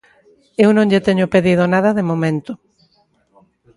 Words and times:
Eu 0.63 0.69
non 0.73 0.89
lle 0.91 1.05
teño 1.07 1.31
pedido 1.33 1.63
nada 1.73 1.91
de 1.97 2.07
momento. 2.09 2.51